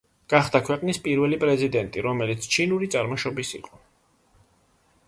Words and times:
გახდა 0.33 0.61
ქვეყნის 0.69 0.99
პირველი 1.07 1.39
პრეზიდენტი, 1.43 2.03
რომელიც 2.07 2.49
ჩინური 2.57 2.91
წარმოშობის 2.97 3.57
იყო. 3.61 3.83